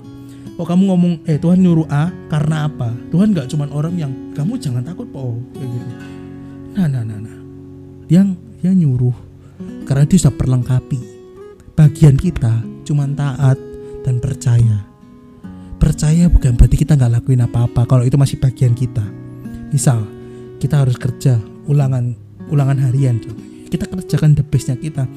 Kok 0.58 0.68
kamu 0.70 0.84
ngomong 0.94 1.14
eh 1.26 1.42
Tuhan 1.42 1.58
nyuruh 1.58 1.90
A 1.90 2.14
karena 2.30 2.70
apa? 2.70 2.94
Tuhan 3.10 3.34
nggak 3.34 3.50
cuma 3.50 3.66
orang 3.74 3.98
yang 3.98 4.14
kamu 4.38 4.62
jangan 4.62 4.86
takut 4.86 5.10
po 5.10 5.38
kayak 5.58 5.70
gitu. 5.70 5.90
Nah 6.78 6.88
nah 6.88 7.04
nah 7.06 7.20
nah. 7.20 7.38
Dia 8.06 8.22
dia 8.62 8.72
nyuruh 8.72 9.16
karena 9.90 10.06
dia 10.06 10.18
sudah 10.22 10.36
perlengkapi. 10.38 11.00
Bagian 11.74 12.14
kita 12.14 12.62
cuma 12.86 13.10
taat 13.10 13.58
dan 14.06 14.22
percaya. 14.22 14.86
Percaya 15.82 16.30
bukan 16.30 16.54
berarti 16.54 16.78
kita 16.78 16.94
nggak 16.94 17.22
lakuin 17.22 17.42
apa-apa 17.42 17.90
kalau 17.90 18.06
itu 18.06 18.14
masih 18.20 18.38
bagian 18.38 18.78
kita. 18.78 19.02
Misal 19.74 20.06
kita 20.62 20.86
harus 20.86 20.94
kerja 21.00 21.42
ulangan 21.66 22.14
ulangan 22.52 22.78
harian 22.84 23.18
kita 23.72 23.88
kerjakan 23.88 24.36
the 24.36 24.44
bestnya 24.44 24.76
kita. 24.76 25.08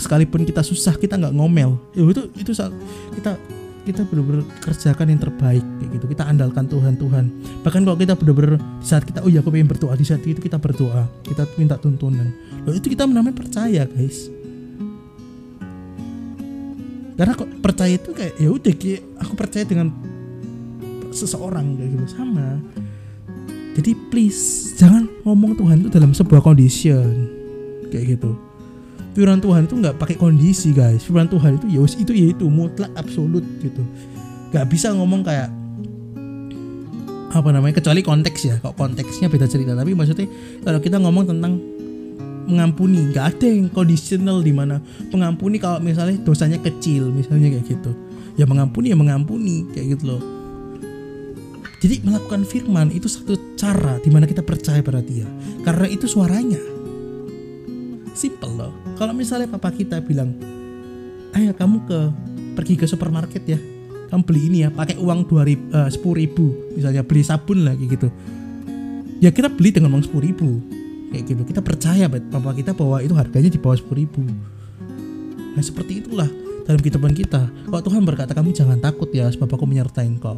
Sekalipun 0.00 0.48
kita 0.48 0.64
susah 0.64 0.96
kita 0.96 1.20
nggak 1.20 1.36
ngomel. 1.36 1.76
Itu 1.92 2.32
itu 2.32 2.52
kita 3.12 3.36
kita 3.80 4.04
benar-benar 4.08 4.44
kerjakan 4.64 5.06
yang 5.12 5.20
terbaik 5.20 5.60
kayak 5.60 5.90
gitu. 6.00 6.04
Kita 6.16 6.24
andalkan 6.24 6.64
Tuhan 6.64 6.96
Tuhan 6.96 7.24
bahkan 7.60 7.84
kalau 7.84 8.00
kita 8.00 8.16
benar-benar 8.16 8.56
saat 8.80 9.04
kita 9.04 9.20
oh 9.20 9.28
ya 9.28 9.44
aku 9.44 9.52
pengen 9.52 9.68
berdoa 9.68 9.92
di 10.00 10.04
saat 10.08 10.24
itu 10.24 10.40
kita 10.40 10.56
berdoa. 10.56 11.04
Kita 11.28 11.44
minta 11.60 11.76
tuntunan. 11.76 12.32
Loh 12.64 12.72
itu 12.72 12.88
kita 12.88 13.04
namanya 13.04 13.36
percaya 13.36 13.84
guys. 13.84 14.32
Karena 17.20 17.36
kok 17.36 17.52
percaya 17.60 18.00
itu 18.00 18.16
kayak 18.16 18.34
ya 18.40 18.48
udah 18.48 18.74
aku 19.20 19.32
percaya 19.36 19.64
dengan 19.68 19.92
seseorang 21.12 21.76
kayak 21.76 22.00
gitu. 22.00 22.06
Sama 22.16 22.56
jadi 23.70 23.94
please 24.10 24.74
jangan 24.74 25.06
ngomong 25.22 25.54
Tuhan 25.54 25.86
itu 25.86 25.88
dalam 25.92 26.10
sebuah 26.10 26.42
condition. 26.42 27.30
Kayak 27.90 28.18
gitu. 28.18 28.34
Firman 29.14 29.42
Tuhan 29.42 29.66
itu 29.66 29.74
nggak 29.78 29.98
pakai 29.98 30.16
kondisi 30.18 30.74
guys. 30.74 31.06
Firman 31.06 31.30
Tuhan 31.30 31.58
itu 31.58 31.66
ya 31.70 31.80
itu 31.82 32.12
ya 32.14 32.26
itu 32.34 32.46
mutlak 32.50 32.90
absolut 32.98 33.42
gitu. 33.62 33.82
Nggak 34.50 34.66
bisa 34.70 34.90
ngomong 34.94 35.22
kayak 35.22 35.50
apa 37.30 37.48
namanya 37.54 37.78
kecuali 37.78 38.02
konteks 38.02 38.40
ya. 38.42 38.56
Kok 38.58 38.74
konteksnya 38.74 39.30
beda 39.30 39.46
cerita 39.46 39.78
tapi 39.78 39.94
maksudnya 39.94 40.26
kalau 40.66 40.82
kita 40.82 40.98
ngomong 40.98 41.30
tentang 41.30 41.58
mengampuni 42.50 43.14
nggak 43.14 43.38
ada 43.38 43.46
yang 43.46 43.70
conditional 43.70 44.42
di 44.42 44.50
mana 44.50 44.82
mengampuni 45.14 45.62
kalau 45.62 45.78
misalnya 45.78 46.18
dosanya 46.26 46.58
kecil 46.58 47.14
misalnya 47.14 47.54
kayak 47.54 47.66
gitu. 47.70 47.94
Ya 48.34 48.50
mengampuni 48.50 48.90
ya 48.90 48.98
mengampuni 48.98 49.66
kayak 49.70 49.98
gitu 49.98 50.16
loh 50.16 50.39
jadi 51.80 52.04
melakukan 52.04 52.44
firman 52.44 52.92
itu 52.92 53.08
satu 53.08 53.56
cara 53.56 53.96
di 54.04 54.12
mana 54.12 54.28
kita 54.28 54.44
percaya 54.44 54.84
pada 54.84 55.00
dia. 55.00 55.24
Karena 55.64 55.88
itu 55.88 56.04
suaranya. 56.04 56.60
Simple 58.12 58.52
loh. 58.52 58.72
Kalau 59.00 59.16
misalnya 59.16 59.48
papa 59.48 59.72
kita 59.72 60.04
bilang 60.04 60.36
ayo 61.32 61.56
kamu 61.56 61.80
ke 61.88 61.98
pergi 62.52 62.74
ke 62.76 62.84
supermarket 62.84 63.42
ya. 63.48 63.56
Kamu 64.12 64.22
beli 64.28 64.52
ini 64.52 64.58
ya 64.60 64.68
pakai 64.68 65.00
uang 65.00 65.24
dua 65.24 65.48
ribu 65.48 65.64
eh, 65.72 65.88
sepuluh 65.88 66.20
ribu. 66.20 66.52
Misalnya 66.76 67.00
beli 67.00 67.24
sabun 67.24 67.64
lagi 67.64 67.88
gitu. 67.88 68.12
Ya 69.24 69.32
kita 69.32 69.48
beli 69.48 69.72
dengan 69.72 69.96
uang 69.96 70.04
sepuluh 70.04 70.28
ribu. 70.28 70.60
Kayak 71.16 71.32
gitu. 71.32 71.42
Kita 71.48 71.64
percaya 71.64 72.12
bapak 72.12 72.60
kita 72.60 72.76
bahwa 72.76 73.00
itu 73.00 73.16
harganya 73.16 73.48
di 73.48 73.56
bawah 73.56 73.80
sepuluh 73.80 74.04
ribu. 74.04 74.20
Nah 75.56 75.64
seperti 75.64 76.04
itulah 76.04 76.28
dalam 76.68 76.76
kehidupan 76.76 77.16
kita. 77.16 77.48
Kalau 77.48 77.80
Tuhan 77.80 78.04
berkata 78.04 78.36
kamu 78.36 78.52
jangan 78.52 78.76
takut 78.84 79.08
ya 79.16 79.32
sebab 79.32 79.48
aku 79.56 79.64
menyertai 79.64 80.04
engkau 80.04 80.36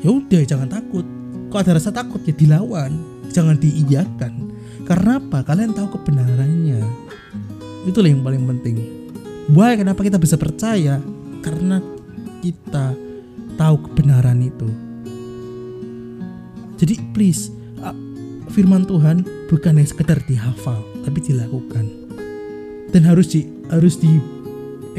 ya 0.00 0.10
udah 0.10 0.42
jangan 0.44 0.68
takut. 0.68 1.04
Kalau 1.50 1.60
ada 1.60 1.72
rasa 1.76 1.90
takut 1.90 2.22
ya 2.24 2.34
dilawan? 2.34 2.94
Jangan 3.30 3.58
diiyakan. 3.58 4.32
Karena 4.86 5.22
apa? 5.22 5.46
Kalian 5.46 5.74
tahu 5.74 5.98
kebenarannya. 5.98 6.82
Itulah 7.86 8.10
yang 8.10 8.22
paling 8.22 8.44
penting. 8.46 8.76
Why 9.50 9.74
kenapa 9.74 10.02
kita 10.02 10.18
bisa 10.18 10.38
percaya? 10.38 11.02
Karena 11.42 11.82
kita 12.40 12.94
tahu 13.58 13.76
kebenaran 13.90 14.40
itu. 14.40 14.68
Jadi 16.80 16.96
please 17.12 17.52
firman 18.50 18.82
Tuhan 18.88 19.22
bukan 19.46 19.78
yang 19.78 19.88
sekedar 19.88 20.18
dihafal 20.26 20.80
tapi 21.06 21.22
dilakukan. 21.22 21.86
Dan 22.90 23.06
harus 23.06 23.30
di 23.30 23.46
harus 23.70 24.00
di 24.00 24.18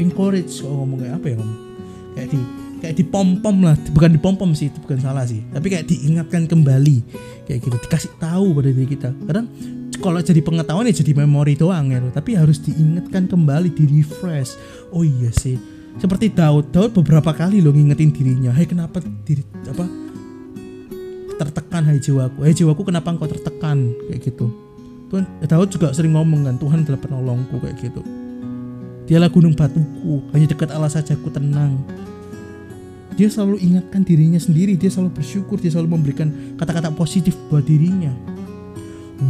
encourage 0.00 0.64
kalau 0.64 0.84
ngomong 0.84 1.04
kayak 1.04 1.14
apa 1.20 1.26
ya 1.28 1.36
ngomong 1.36 1.60
kayak 2.16 2.28
di 2.32 2.40
kayak 2.82 2.98
di 2.98 3.06
pom 3.06 3.38
pom 3.38 3.62
lah. 3.62 3.78
Bukan 3.94 4.10
di 4.10 4.18
pom 4.18 4.34
pom 4.34 4.50
sih 4.58 4.66
itu 4.66 4.82
bukan 4.82 4.98
salah 4.98 5.22
sih. 5.22 5.38
Tapi 5.54 5.70
kayak 5.70 5.86
diingatkan 5.86 6.50
kembali. 6.50 6.96
Kayak 7.46 7.58
gitu 7.62 7.76
dikasih 7.78 8.12
tahu 8.18 8.58
pada 8.58 8.68
diri 8.74 8.88
kita. 8.90 9.14
Kadang 9.14 9.46
kalau 10.02 10.18
jadi 10.18 10.42
pengetahuan 10.42 10.90
ya 10.90 10.94
jadi 10.98 11.14
memori 11.14 11.54
doang 11.54 11.94
ya. 11.94 12.02
Tapi 12.10 12.34
harus 12.34 12.58
diingatkan 12.58 13.30
kembali 13.30 13.70
di 13.70 13.86
refresh. 13.86 14.58
Oh 14.90 15.06
iya 15.06 15.30
sih. 15.30 15.54
Seperti 16.02 16.34
Daud. 16.34 16.74
Daud 16.74 16.90
beberapa 16.90 17.30
kali 17.30 17.62
lo 17.62 17.70
ngingetin 17.70 18.10
dirinya. 18.10 18.50
Hei 18.50 18.66
kenapa 18.66 18.98
diri 19.22 19.46
apa 19.70 19.86
tertekan 21.38 21.86
hai 21.86 22.02
jiwaku? 22.02 22.42
Hai 22.42 22.52
jiwaku 22.52 22.82
kenapa 22.82 23.14
engkau 23.14 23.30
tertekan? 23.30 23.94
Kayak 24.10 24.26
gitu. 24.26 24.50
Tuhan 25.06 25.28
Daud 25.46 25.68
juga 25.70 25.94
sering 25.94 26.18
ngomong 26.18 26.50
kan 26.50 26.56
Tuhan 26.58 26.82
adalah 26.82 26.98
penolongku 26.98 27.62
kayak 27.62 27.78
gitu. 27.78 28.02
Dialah 29.06 29.30
gunung 29.30 29.52
batuku 29.52 30.24
hanya 30.34 30.46
dekat 30.50 30.72
Allah 30.72 30.88
saja 30.88 31.12
ku 31.14 31.28
tenang 31.28 31.78
dia 33.16 33.28
selalu 33.28 33.60
ingatkan 33.60 34.02
dirinya 34.02 34.40
sendiri. 34.40 34.74
Dia 34.76 34.88
selalu 34.88 35.20
bersyukur. 35.20 35.60
Dia 35.60 35.72
selalu 35.72 35.98
memberikan 35.98 36.28
kata-kata 36.56 36.92
positif 36.92 37.36
buat 37.52 37.64
dirinya. 37.64 38.12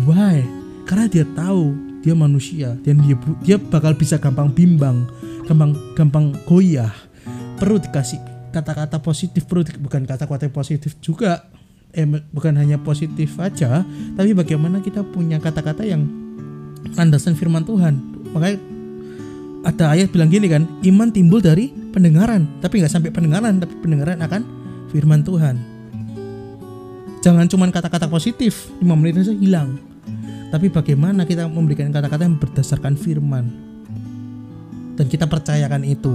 Why? 0.07 0.43
Karena 0.87 1.07
dia 1.11 1.25
tahu 1.37 1.75
dia 2.03 2.15
manusia 2.19 2.75
dan 2.83 2.99
dia 3.07 3.15
dia 3.47 3.57
bakal 3.63 3.95
bisa 3.95 4.19
gampang 4.19 4.51
bimbang 4.51 5.07
gampang 5.47 5.73
gampang 5.95 6.35
goyah. 6.47 6.91
Perlu 7.59 7.79
dikasih 7.79 8.19
kata-kata 8.51 8.99
positif 8.99 9.47
perlu 9.47 9.63
bukan 9.81 10.03
kata-kata 10.05 10.51
positif 10.51 10.99
juga 10.99 11.47
eh 11.93 12.05
bukan 12.09 12.57
hanya 12.57 12.81
positif 12.81 13.37
aja 13.37 13.85
tapi 14.17 14.33
bagaimana 14.33 14.81
kita 14.81 15.05
punya 15.05 15.37
kata-kata 15.37 15.85
yang 15.87 16.09
landasan 16.99 17.39
firman 17.39 17.63
Tuhan. 17.63 17.95
Makanya 18.35 18.72
ada 19.63 19.95
ayat 19.95 20.11
bilang 20.11 20.27
gini 20.27 20.51
kan 20.51 20.67
iman 20.83 21.09
timbul 21.15 21.39
dari 21.39 21.71
pendengaran 21.95 22.51
tapi 22.59 22.83
nggak 22.83 22.91
sampai 22.91 23.15
pendengaran 23.15 23.63
tapi 23.63 23.75
pendengaran 23.79 24.19
akan 24.19 24.43
firman 24.91 25.23
Tuhan. 25.23 25.57
Jangan 27.23 27.47
cuma 27.47 27.71
kata-kata 27.71 28.11
positif 28.11 28.67
5 28.83 28.99
menit 28.99 29.23
saja 29.23 29.39
hilang. 29.39 29.79
Tapi 30.51 30.69
bagaimana 30.69 31.23
kita 31.23 31.47
memberikan 31.47 31.95
kata-kata 31.95 32.27
yang 32.27 32.37
berdasarkan 32.37 32.99
firman? 32.99 33.47
Dan 34.99 35.07
kita 35.07 35.31
percayakan 35.31 35.87
itu. 35.87 36.13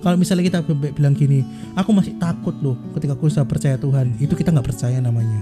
Kalau 0.00 0.16
misalnya 0.20 0.44
kita 0.48 0.58
bilang 0.96 1.12
gini 1.12 1.44
aku 1.76 1.92
masih 1.92 2.16
takut 2.16 2.56
loh 2.60 2.76
ketika 2.96 3.16
aku 3.16 3.32
sudah 3.32 3.48
percaya 3.48 3.80
Tuhan. 3.80 4.20
Itu 4.20 4.36
kita 4.36 4.52
nggak 4.52 4.68
percaya 4.68 5.00
namanya. 5.00 5.40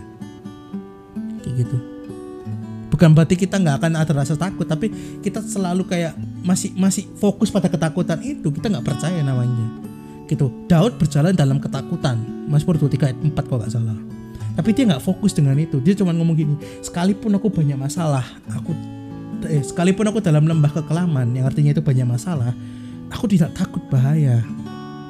Kayak 1.43 1.67
gitu. 1.67 1.77
Bukan 2.95 3.15
berarti 3.15 3.35
kita 3.35 3.59
nggak 3.59 3.83
akan 3.83 3.93
ada 3.95 4.13
rasa 4.15 4.35
takut 4.39 4.67
tapi 4.67 4.91
kita 5.23 5.43
selalu 5.43 5.87
kayak 5.87 6.15
masih 6.49 6.73
masih 6.73 7.05
fokus 7.21 7.53
pada 7.53 7.69
ketakutan 7.69 8.17
itu 8.25 8.49
kita 8.49 8.73
nggak 8.73 8.87
percaya 8.89 9.21
namanya. 9.21 9.69
Gitu. 10.25 10.49
Daud 10.65 10.97
berjalan 10.97 11.37
dalam 11.37 11.61
ketakutan. 11.61 12.17
Mazmur 12.49 12.81
23 12.81 13.13
ayat 13.13 13.19
4 13.21 13.37
kalau 13.45 13.61
nggak 13.61 13.73
salah. 13.73 13.99
Tapi 14.57 14.69
dia 14.73 14.85
nggak 14.89 15.05
fokus 15.05 15.37
dengan 15.37 15.61
itu. 15.61 15.77
Dia 15.85 15.93
cuma 15.93 16.17
ngomong 16.17 16.37
gini 16.37 16.55
sekalipun 16.81 17.37
aku 17.37 17.53
banyak 17.53 17.77
masalah 17.77 18.25
aku 18.49 18.73
eh, 19.45 19.61
sekalipun 19.61 20.09
aku 20.09 20.25
dalam 20.25 20.49
lembah 20.49 20.73
kekelaman 20.73 21.37
yang 21.37 21.45
artinya 21.45 21.77
itu 21.77 21.85
banyak 21.85 22.09
masalah 22.09 22.57
aku 23.13 23.29
tidak 23.29 23.53
takut 23.53 23.85
bahaya. 23.93 24.41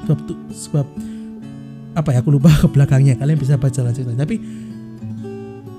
Sebab 0.03 0.19
sebab 0.51 0.87
apa 1.95 2.09
ya 2.11 2.19
aku 2.19 2.35
lupa 2.35 2.51
ke 2.61 2.67
belakangnya. 2.67 3.15
Kalian 3.15 3.39
bisa 3.39 3.55
baca 3.55 3.79
lagi 3.79 4.03
tapi 4.03 4.35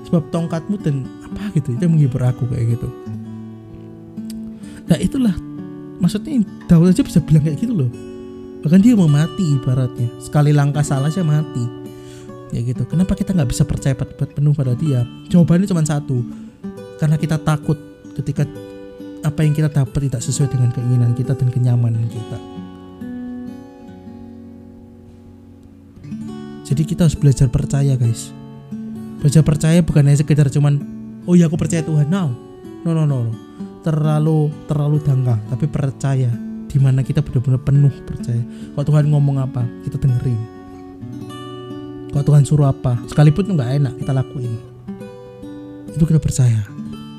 sebab 0.09 0.27
tongkatmu 0.27 0.75
dan 0.83 1.07
apa 1.23 1.55
gitu 1.55 1.71
itu 1.71 1.85
menghibur 1.87 2.19
aku 2.25 2.43
kayak 2.49 2.75
gitu. 2.75 2.89
Nah 4.91 4.99
itulah 4.99 5.31
maksudnya 6.01 6.41
Daud 6.65 6.89
aja 6.89 7.05
bisa 7.05 7.21
bilang 7.21 7.45
kayak 7.45 7.61
gitu 7.61 7.73
loh 7.77 7.91
bahkan 8.65 8.81
dia 8.81 8.97
mau 8.97 9.09
mati 9.09 9.55
ibaratnya 9.57 10.09
sekali 10.17 10.51
langkah 10.51 10.81
salah 10.81 11.13
saya 11.13 11.23
mati 11.23 11.63
ya 12.51 12.59
gitu 12.65 12.83
kenapa 12.89 13.13
kita 13.13 13.31
nggak 13.37 13.49
bisa 13.53 13.63
percaya 13.63 13.95
penuh 13.95 14.51
pada 14.51 14.73
dia 14.73 15.05
jawabannya 15.29 15.69
cuma 15.69 15.85
satu 15.85 16.25
karena 16.97 17.15
kita 17.17 17.37
takut 17.41 17.77
ketika 18.17 18.45
apa 19.21 19.45
yang 19.45 19.53
kita 19.53 19.69
dapat 19.69 20.09
tidak 20.09 20.21
sesuai 20.21 20.49
dengan 20.49 20.69
keinginan 20.73 21.13
kita 21.13 21.37
dan 21.37 21.49
kenyamanan 21.53 22.05
kita. 22.09 22.37
Jadi 26.65 26.81
kita 26.87 27.05
harus 27.05 27.17
belajar 27.19 27.51
percaya 27.51 27.93
guys. 27.99 28.31
Belajar 29.21 29.43
percaya 29.45 29.79
bukan 29.85 30.07
hanya 30.07 30.23
sekedar 30.23 30.49
cuman 30.49 30.81
oh 31.29 31.37
ya 31.37 31.45
aku 31.45 31.59
percaya 31.59 31.85
Tuhan. 31.85 32.09
No. 32.09 32.33
No 32.81 32.97
no 32.97 33.05
no. 33.05 33.29
no. 33.29 33.33
Terlalu 33.81 34.53
terlalu 34.69 34.97
dangkal, 35.01 35.41
tapi 35.49 35.65
percaya 35.65 36.29
di 36.69 36.77
mana 36.77 37.01
kita 37.01 37.25
benar-benar 37.25 37.61
penuh 37.65 37.93
percaya. 38.05 38.43
Kalau 38.77 38.85
Tuhan 38.85 39.09
ngomong 39.09 39.41
apa, 39.41 39.65
kita 39.83 39.97
dengerin. 39.97 40.39
Kalau 42.13 42.23
Tuhan 42.27 42.43
suruh 42.45 42.69
apa, 42.69 43.01
sekalipun 43.09 43.57
nggak 43.57 43.71
enak, 43.81 43.93
kita 43.97 44.11
lakuin. 44.13 44.53
Itu 45.97 46.03
kita 46.05 46.21
percaya. 46.21 46.61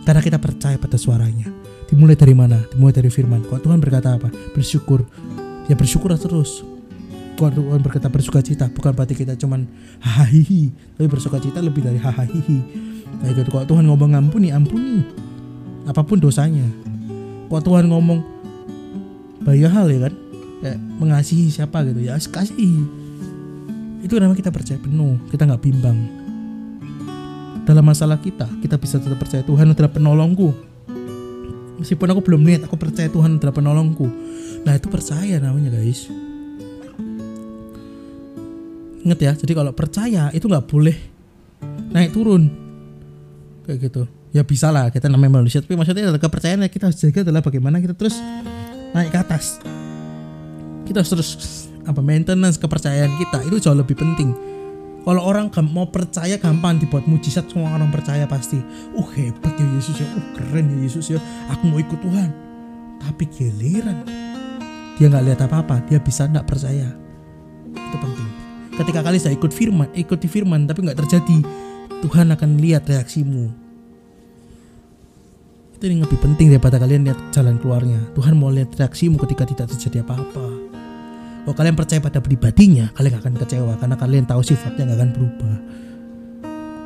Karena 0.06 0.22
kita 0.22 0.38
percaya 0.38 0.78
pada 0.78 0.98
suaranya 0.98 1.62
dimulai 1.92 2.16
dari 2.16 2.32
mana 2.32 2.56
dimulai 2.72 2.96
dari 2.96 3.12
firman 3.12 3.44
kalau 3.44 3.60
Tuhan 3.60 3.76
berkata 3.76 4.16
apa 4.16 4.32
bersyukur 4.56 5.04
ya 5.68 5.76
bersyukur 5.76 6.08
terus 6.16 6.64
kalau 7.36 7.52
Tuhan 7.52 7.84
berkata 7.84 8.08
bersuka 8.08 8.40
cita 8.40 8.72
bukan 8.72 8.96
berarti 8.96 9.12
kita 9.12 9.36
cuman 9.36 9.68
hahihi 10.00 10.72
tapi 10.96 11.04
bersuka 11.12 11.36
cita 11.36 11.60
lebih 11.60 11.84
dari 11.84 12.00
hahihi 12.00 12.58
gitu 13.36 13.50
kalau 13.52 13.68
Tuhan 13.68 13.84
ngomong 13.92 14.16
ampuni 14.16 14.48
ampuni 14.48 15.04
apa 15.86 16.00
pun 16.06 16.18
dosanya. 16.18 16.66
Kalau 17.50 17.62
Tuhan 17.62 17.84
ngomong 17.90 18.20
banyak 19.42 19.70
hal 19.70 19.86
ya 19.90 20.00
kan? 20.08 20.14
Kayak 20.62 20.78
mengasihi 21.02 21.50
siapa 21.50 21.82
gitu. 21.90 22.00
Ya 22.06 22.16
kasih 22.16 22.86
itu 24.02 24.18
namanya 24.18 24.38
kita 24.42 24.50
percaya 24.50 24.78
penuh 24.82 25.18
kita 25.30 25.46
nggak 25.46 25.62
bimbang. 25.62 25.98
Dalam 27.62 27.86
masalah 27.86 28.18
kita 28.18 28.46
kita 28.62 28.74
bisa 28.78 28.98
tetap 28.98 29.18
percaya 29.18 29.42
Tuhan 29.46 29.74
adalah 29.74 29.90
penolongku. 29.90 30.50
Meskipun 31.82 32.08
aku 32.14 32.20
belum 32.22 32.42
lihat 32.46 32.66
aku 32.66 32.78
percaya 32.78 33.10
Tuhan 33.10 33.38
adalah 33.38 33.54
penolongku. 33.54 34.06
Nah 34.62 34.74
itu 34.78 34.86
percaya 34.86 35.42
namanya 35.42 35.74
guys. 35.74 36.06
Inget 39.02 39.18
ya 39.18 39.32
jadi 39.34 39.52
kalau 39.54 39.74
percaya 39.74 40.30
itu 40.30 40.46
nggak 40.46 40.66
boleh 40.66 40.96
naik 41.90 42.14
turun. 42.14 42.50
Kayak 43.66 43.90
gitu 43.90 44.21
ya 44.32 44.42
bisa 44.42 44.72
lah 44.72 44.88
kita 44.88 45.12
namanya 45.12 45.44
manusia 45.44 45.60
tapi 45.60 45.76
maksudnya 45.76 46.08
adalah 46.08 46.20
kepercayaan 46.20 46.64
kita 46.72 46.88
harus 46.88 46.98
jaga 46.98 47.20
adalah 47.22 47.44
bagaimana 47.44 47.76
kita 47.78 47.92
terus 47.92 48.16
naik 48.96 49.12
ke 49.12 49.18
atas 49.20 49.60
kita 50.88 51.04
harus 51.04 51.10
terus 51.12 51.30
apa 51.84 52.00
maintenance 52.00 52.56
kepercayaan 52.56 53.12
kita 53.20 53.38
itu 53.46 53.56
jauh 53.60 53.76
lebih 53.76 53.94
penting 53.94 54.32
kalau 55.02 55.22
orang 55.26 55.50
mau 55.74 55.90
percaya 55.90 56.38
gampang 56.38 56.78
dibuat 56.78 57.10
mujizat 57.10 57.50
semua 57.50 57.74
orang 57.74 57.90
percaya 57.90 58.22
pasti. 58.30 58.62
Oh 58.94 59.02
hebat 59.18 59.50
ya 59.58 59.66
Yesus 59.74 59.98
ya, 59.98 60.06
oh 60.06 60.26
keren 60.38 60.70
ya 60.70 60.78
Yesus 60.78 61.10
ya. 61.10 61.18
Aku 61.50 61.66
mau 61.66 61.82
ikut 61.82 61.98
Tuhan. 61.98 62.30
Tapi 63.02 63.26
giliran 63.34 64.06
dia 64.94 65.10
nggak 65.10 65.24
lihat 65.26 65.40
apa-apa, 65.42 65.82
dia 65.90 65.98
bisa 65.98 66.30
nggak 66.30 66.46
percaya. 66.46 66.86
Itu 67.74 67.96
penting. 67.98 68.30
Ketika 68.78 69.02
kalian 69.02 69.20
sudah 69.26 69.34
ikut 69.34 69.52
firman, 69.52 69.88
ikuti 69.90 70.30
firman 70.30 70.70
tapi 70.70 70.86
nggak 70.86 71.02
terjadi, 71.02 71.38
Tuhan 72.06 72.30
akan 72.30 72.50
lihat 72.62 72.86
reaksimu. 72.86 73.61
Itu 75.82 75.90
yang 75.90 76.06
lebih 76.06 76.22
penting 76.22 76.46
daripada 76.46 76.78
kalian 76.78 77.10
lihat 77.10 77.18
jalan 77.34 77.58
keluarnya. 77.58 77.98
Tuhan 78.14 78.38
mau 78.38 78.54
lihat 78.54 78.70
reaksimu 78.70 79.18
ketika 79.26 79.42
tidak 79.42 79.66
terjadi 79.74 80.06
apa-apa. 80.06 80.46
Kalau 81.42 81.54
kalian 81.58 81.74
percaya 81.74 81.98
pada 81.98 82.22
pribadinya, 82.22 82.86
kalian 82.94 83.18
gak 83.18 83.26
akan 83.26 83.34
kecewa 83.42 83.74
karena 83.82 83.96
kalian 83.98 84.22
tahu 84.22 84.46
sifatnya 84.46 84.86
gak 84.86 84.98
akan 85.02 85.10
berubah. 85.10 85.54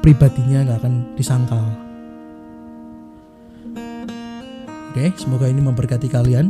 Pribadinya 0.01 0.59
gak 0.65 0.79
akan 0.81 0.95
disangkal. 1.13 1.67
Oke, 4.89 5.13
semoga 5.21 5.45
ini 5.45 5.61
memberkati 5.61 6.09
kalian. 6.09 6.49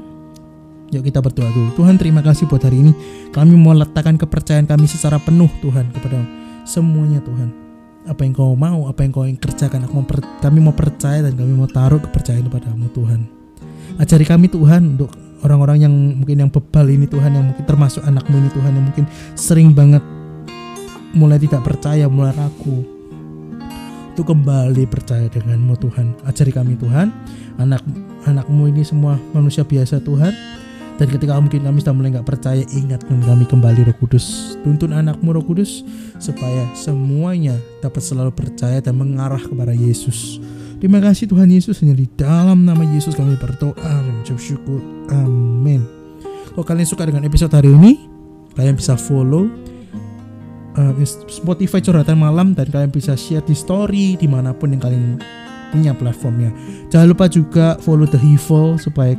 Yuk 0.95 1.03
kita 1.03 1.19
berdoa 1.19 1.51
dulu. 1.51 1.75
Tuhan 1.75 1.99
terima 1.99 2.23
kasih 2.23 2.47
buat 2.47 2.63
hari 2.63 2.79
ini. 2.79 2.95
Kami 3.35 3.59
mau 3.59 3.75
letakkan 3.75 4.15
kepercayaan 4.15 4.71
kami 4.71 4.87
secara 4.87 5.19
penuh 5.19 5.51
Tuhan 5.67 5.91
kepada 5.91 6.23
semuanya 6.63 7.19
Tuhan. 7.27 7.66
Apa 8.07 8.23
yang 8.23 8.33
kau 8.39 8.55
mau, 8.55 8.87
apa 8.87 9.03
yang 9.03 9.11
kau 9.11 9.27
ingin 9.27 9.39
kerjakan, 9.39 9.83
aku 9.87 9.93
mau 9.99 10.07
kami 10.39 10.59
mau 10.63 10.75
percaya 10.75 11.27
dan 11.27 11.35
kami 11.35 11.53
mau 11.59 11.67
taruh 11.67 11.99
kepercayaan 11.99 12.47
kepadamu 12.47 12.87
Tuhan. 12.95 13.21
Ajari 13.99 14.23
kami 14.23 14.47
Tuhan 14.47 14.95
untuk 14.95 15.11
orang-orang 15.43 15.83
yang 15.83 15.95
mungkin 15.95 16.47
yang 16.47 16.51
bebal 16.51 16.87
ini 16.87 17.11
Tuhan 17.11 17.35
yang 17.35 17.45
mungkin 17.51 17.65
termasuk 17.67 18.07
anakmu 18.07 18.39
ini 18.39 18.51
Tuhan 18.55 18.73
yang 18.79 18.85
mungkin 18.87 19.05
sering 19.35 19.75
banget 19.75 20.03
mulai 21.19 21.43
tidak 21.43 21.67
percaya 21.67 22.07
mulai 22.07 22.31
ragu. 22.35 22.87
Itu 24.15 24.25
kembali 24.25 24.89
percaya 24.89 25.29
denganmu 25.29 25.77
Tuhan. 25.77 26.07
Ajari 26.25 26.49
kami 26.55 26.79
Tuhan. 26.81 27.13
Anak 27.61 27.85
anakmu 28.25 28.69
ini 28.71 28.87
semua 28.87 29.21
manusia 29.35 29.65
biasa 29.65 30.01
Tuhan 30.01 30.33
dan 30.97 31.07
ketika 31.13 31.37
mungkin 31.37 31.65
kami 31.65 31.79
sudah 31.85 31.95
mulai 31.95 32.11
nggak 32.17 32.29
percaya 32.29 32.63
ingatkan 32.73 33.21
kami 33.21 33.45
kembali 33.45 33.93
Roh 33.93 33.97
Kudus 34.01 34.57
tuntun 34.65 34.97
anakmu 34.97 35.37
Roh 35.37 35.45
Kudus 35.45 35.85
supaya 36.17 36.65
semuanya 36.73 37.57
dapat 37.85 38.01
selalu 38.01 38.33
percaya 38.33 38.81
dan 38.81 38.97
mengarah 38.97 39.41
kepada 39.41 39.77
Yesus 39.77 40.41
Terima 40.77 41.01
kasih 41.01 41.25
Tuhan 41.25 41.49
Yesus 41.49 41.81
hanya 41.81 41.97
di 41.97 42.05
dalam 42.21 42.69
nama 42.69 42.85
Yesus 42.85 43.17
kami 43.17 43.41
berdoa 43.41 43.81
dan 43.81 44.13
mengucap 44.13 44.37
syukur. 44.37 44.85
Amin. 45.09 45.81
Kalau 46.53 46.65
kalian 46.69 46.85
suka 46.85 47.09
dengan 47.09 47.25
episode 47.25 47.49
hari 47.49 47.73
ini, 47.73 47.97
kalian 48.53 48.77
bisa 48.77 48.93
follow 48.93 49.49
uh, 50.77 50.93
Spotify 51.33 51.81
curhatan 51.81 52.21
malam 52.21 52.53
dan 52.53 52.69
kalian 52.69 52.93
bisa 52.93 53.17
share 53.17 53.41
di 53.45 53.57
story 53.57 54.21
di 54.21 54.29
mana 54.29 54.53
pun 54.53 54.77
yang 54.77 54.83
kalian 54.85 55.17
punya 55.73 55.97
platformnya. 55.97 56.53
Jangan 56.93 57.09
lupa 57.09 57.25
juga 57.33 57.81
follow 57.81 58.05
The 58.05 58.21
Hivel 58.21 58.77
supaya 58.77 59.17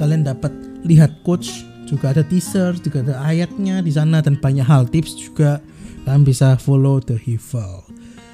kalian 0.00 0.24
dapat 0.24 0.50
lihat 0.88 1.20
coach 1.22 1.68
juga 1.84 2.16
ada 2.16 2.24
teaser 2.24 2.76
juga 2.80 3.04
ada 3.04 3.20
ayatnya 3.24 3.84
di 3.84 3.92
sana 3.92 4.24
dan 4.24 4.36
banyak 4.40 4.64
hal 4.64 4.88
tips 4.88 5.16
juga 5.16 5.60
kalian 6.08 6.24
bisa 6.24 6.56
follow 6.56 7.04
The 7.04 7.20
Hivel. 7.20 7.84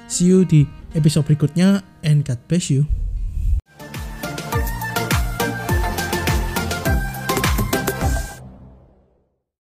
See 0.07 0.31
you 0.31 0.47
di 0.47 0.63
episode 0.95 1.27
berikutnya 1.27 1.83
and 2.07 2.23
God 2.23 2.39
bless 2.47 2.71
you. 2.71 2.87